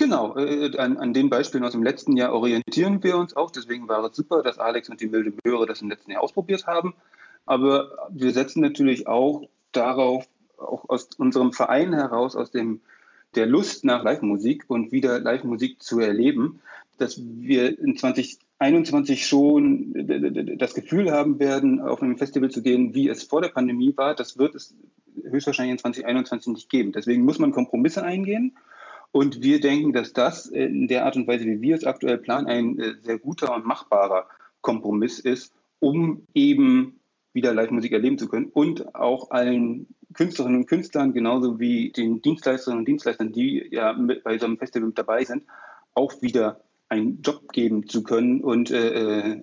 [0.03, 3.53] Genau, äh, an, an, den Beispielen aus dem letzten Jahr orientieren wir uns auch.
[3.53, 6.67] Deswegen war es super, dass Alex und die Milde Möhre das im letzten Jahr ausprobiert
[6.67, 6.95] haben.
[7.47, 10.27] Aber wir setzen natürlich auch darauf,
[10.59, 12.81] auch aus unserem Verein heraus, aus dem,
[13.37, 16.61] der Lust nach Live-Musik und wieder Live-Musik zu erleben,
[16.99, 19.93] dass wir in 2021 schon
[20.59, 24.17] das Gefühl haben werden, auf einem Festival zu gehen, wie es vor der Pandemie war.
[24.17, 24.75] Das wird es
[25.23, 26.91] höchstwahrscheinlich in 2021 nicht geben.
[26.91, 28.57] Deswegen muss man Kompromisse eingehen.
[29.13, 32.47] Und wir denken, dass das in der Art und Weise, wie wir es aktuell planen,
[32.47, 34.27] ein äh, sehr guter und machbarer
[34.63, 36.99] Kompromiss ist, um eben
[37.35, 42.81] wieder Live-Musik erleben zu können und auch allen Künstlerinnen und Künstlern, genauso wie den Dienstleisterinnen
[42.81, 45.45] und Dienstleistern, die ja bei so einem Festival mit dabei sind,
[45.95, 49.43] auch wieder einen Job geben zu können und äh, äh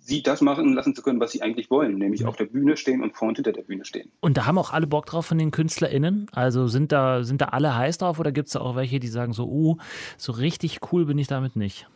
[0.00, 3.02] sie das machen lassen zu können, was sie eigentlich wollen, nämlich auf der Bühne stehen
[3.02, 4.10] und vor und hinter der Bühne stehen.
[4.20, 6.26] Und da haben auch alle Bock drauf von den KünstlerInnen?
[6.32, 9.08] Also sind da, sind da alle heiß drauf oder gibt es da auch welche, die
[9.08, 9.76] sagen so, uh,
[10.16, 11.86] so richtig cool bin ich damit nicht?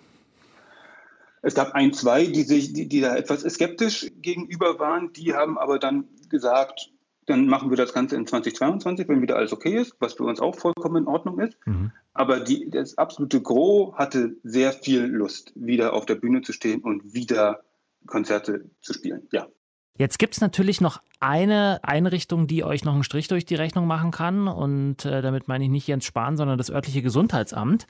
[1.43, 5.59] Es gab ein, zwei, die sich, die, die da etwas skeptisch gegenüber waren, die haben
[5.59, 6.91] aber dann gesagt,
[7.27, 10.41] dann machen wir das Ganze in 2022, wenn wieder alles okay ist, was für uns
[10.41, 11.57] auch vollkommen in Ordnung ist.
[11.67, 11.93] Mhm.
[12.13, 16.81] Aber die, das absolute Gros hatte sehr viel Lust, wieder auf der Bühne zu stehen
[16.83, 17.64] und wieder
[18.07, 19.29] Konzerte zu spielen.
[19.33, 19.47] Ja.
[19.97, 23.87] Jetzt gibt es natürlich noch eine Einrichtung, die euch noch einen Strich durch die Rechnung
[23.87, 24.49] machen kann.
[24.49, 27.87] Und äh, damit meine ich nicht Jens Spahn, sondern das örtliche Gesundheitsamt.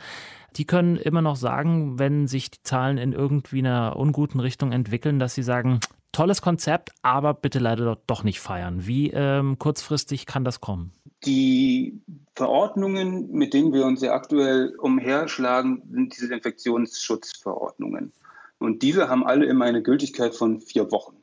[0.56, 5.18] Die können immer noch sagen, wenn sich die Zahlen in irgendwie einer unguten Richtung entwickeln,
[5.18, 5.80] dass sie sagen,
[6.12, 8.86] tolles Konzept, aber bitte leider doch nicht feiern.
[8.86, 10.92] Wie ähm, kurzfristig kann das kommen?
[11.24, 12.02] Die
[12.36, 18.12] Verordnungen, mit denen wir uns ja aktuell umherschlagen, sind diese Infektionsschutzverordnungen.
[18.58, 21.16] Und diese haben alle immer eine Gültigkeit von vier Wochen.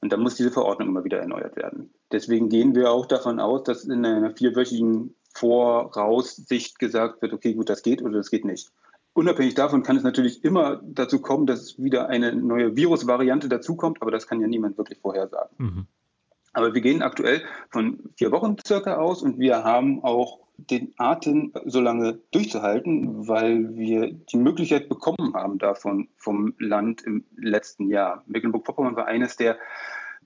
[0.00, 1.92] Und dann muss diese Verordnung immer wieder erneuert werden.
[2.12, 7.68] Deswegen gehen wir auch davon aus, dass in einer vierwöchigen Voraussicht gesagt wird, okay, gut,
[7.68, 8.70] das geht oder das geht nicht.
[9.12, 14.12] Unabhängig davon kann es natürlich immer dazu kommen, dass wieder eine neue Virusvariante dazukommt, aber
[14.12, 15.56] das kann ja niemand wirklich vorhersagen.
[15.58, 15.86] Mhm.
[16.52, 21.52] Aber wir gehen aktuell von vier Wochen circa aus und wir haben auch den Atem
[21.64, 28.24] so lange durchzuhalten, weil wir die Möglichkeit bekommen haben davon vom Land im letzten Jahr.
[28.26, 29.56] Mecklenburg-Vorpommern war eines der,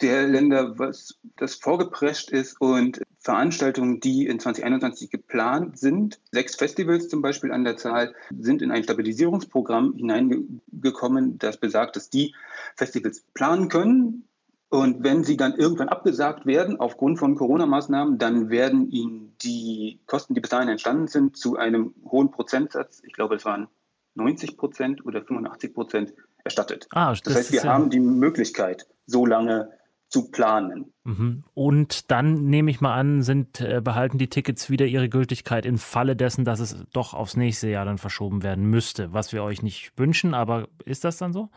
[0.00, 7.08] der Länder, was das vorgeprescht ist und Veranstaltungen, die in 2021 geplant sind, sechs Festivals
[7.08, 12.34] zum Beispiel an der Zahl, sind in ein Stabilisierungsprogramm hineingekommen, das besagt, dass die
[12.74, 14.24] Festivals planen können,
[14.72, 20.32] und wenn sie dann irgendwann abgesagt werden aufgrund von Corona-Maßnahmen, dann werden ihnen die Kosten,
[20.32, 23.68] die bis dahin entstanden sind, zu einem hohen Prozentsatz, ich glaube, es waren
[24.14, 26.88] 90 Prozent oder 85 Prozent, erstattet.
[26.92, 29.68] Ah, das, das heißt, wir haben die Möglichkeit, so lange
[30.08, 30.90] zu planen.
[31.04, 31.44] Mhm.
[31.52, 35.76] Und dann nehme ich mal an, sind äh, behalten die Tickets wieder ihre Gültigkeit im
[35.76, 39.62] Falle dessen, dass es doch aufs nächste Jahr dann verschoben werden müsste, was wir euch
[39.62, 41.50] nicht wünschen, aber ist das dann so?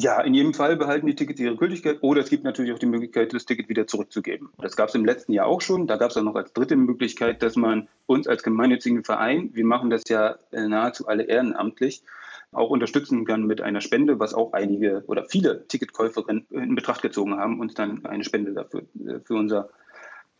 [0.00, 2.86] Ja, in jedem Fall behalten die Tickets ihre Gültigkeit oder es gibt natürlich auch die
[2.86, 4.48] Möglichkeit, das Ticket wieder zurückzugeben.
[4.56, 5.86] Das gab es im letzten Jahr auch schon.
[5.86, 9.66] Da gab es auch noch als dritte Möglichkeit, dass man uns als gemeinnützigen Verein, wir
[9.66, 12.02] machen das ja äh, nahezu alle ehrenamtlich,
[12.50, 17.36] auch unterstützen kann mit einer Spende, was auch einige oder viele Ticketkäuferinnen in Betracht gezogen
[17.36, 19.68] haben, uns dann eine Spende dafür äh, für unser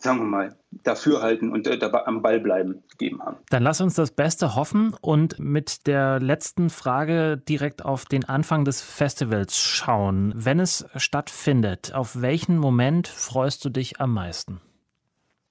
[0.02, 3.36] sagen wir mal, dafür halten und äh, am Ball bleiben gegeben haben.
[3.50, 8.64] Dann lass uns das Beste hoffen und mit der letzten Frage direkt auf den Anfang
[8.64, 10.32] des Festivals schauen.
[10.34, 14.60] Wenn es stattfindet, auf welchen Moment freust du dich am meisten?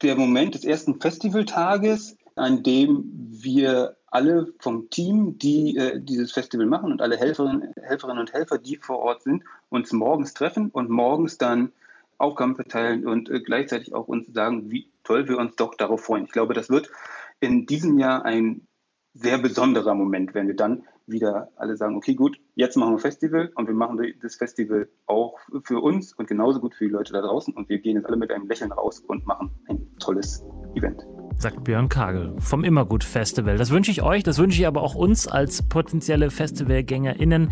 [0.01, 6.65] der Moment des ersten Festivaltages, an dem wir alle vom Team, die äh, dieses Festival
[6.65, 10.89] machen und alle Helferinnen, Helferinnen und Helfer, die vor Ort sind, uns morgens treffen und
[10.89, 11.71] morgens dann
[12.19, 16.25] Aufgaben verteilen und äh, gleichzeitig auch uns sagen, wie toll wir uns doch darauf freuen.
[16.25, 16.91] Ich glaube, das wird
[17.39, 18.67] in diesem Jahr ein
[19.13, 23.51] sehr besonderer Moment, wenn wir dann wieder alle sagen, okay, gut, jetzt machen wir Festival
[23.55, 27.21] und wir machen das Festival auch für uns und genauso gut für die Leute da
[27.21, 30.43] draußen und wir gehen jetzt alle mit einem Lächeln raus und machen ein tolles
[30.75, 31.03] Event
[31.41, 33.57] sagt Björn Kagel vom Immergut Festival.
[33.57, 37.51] Das wünsche ich euch, das wünsche ich aber auch uns als potenzielle FestivalgängerInnen,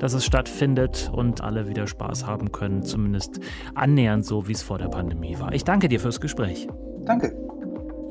[0.00, 3.40] dass es stattfindet und alle wieder Spaß haben können, zumindest
[3.74, 5.52] annähernd so, wie es vor der Pandemie war.
[5.52, 6.68] Ich danke dir fürs Gespräch.
[7.04, 7.34] Danke.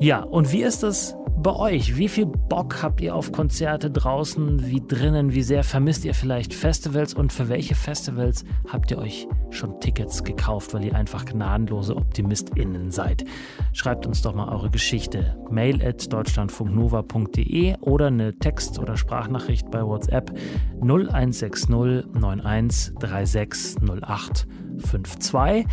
[0.00, 1.96] Ja, und wie ist es bei euch?
[1.96, 5.34] Wie viel Bock habt ihr auf Konzerte draußen, wie drinnen?
[5.34, 7.14] Wie sehr vermisst ihr vielleicht Festivals?
[7.14, 12.90] Und für welche Festivals habt ihr euch schon Tickets gekauft, weil ihr einfach gnadenlose OptimistInnen
[12.90, 13.24] seid?
[13.72, 15.36] Schreibt uns doch mal eure Geschichte.
[15.50, 20.32] Mail at deutschlandfunknova.de oder eine Text- oder Sprachnachricht bei WhatsApp
[20.80, 21.68] 0160
[22.14, 24.46] 91 36 08
[24.78, 25.66] 52.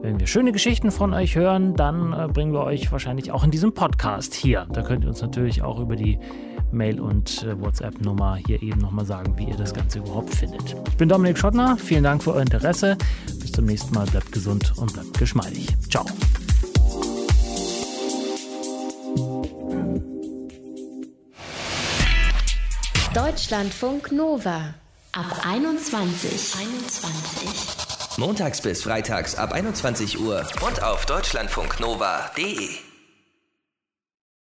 [0.00, 3.50] Wenn wir schöne Geschichten von euch hören, dann äh, bringen wir euch wahrscheinlich auch in
[3.50, 4.66] diesem Podcast hier.
[4.72, 6.20] Da könnt ihr uns natürlich auch über die
[6.72, 10.76] Mail- und äh, WhatsApp-Nummer hier eben nochmal sagen, wie ihr das Ganze überhaupt findet.
[10.88, 12.96] Ich bin Dominik Schottner, vielen Dank für euer Interesse.
[13.40, 15.68] Bis zum nächsten Mal, bleibt gesund und bleibt geschmeidig.
[15.90, 16.04] Ciao.
[23.14, 24.74] Deutschlandfunk Nova
[25.12, 26.54] ab 21.
[26.60, 28.18] 21.
[28.18, 32.87] Montags bis freitags ab 21 Uhr und auf deutschlandfunknova.de.